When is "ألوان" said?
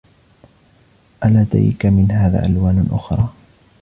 2.45-2.87